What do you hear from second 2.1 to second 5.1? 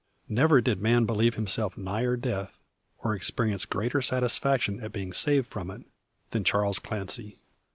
death, or experience greater satisfaction at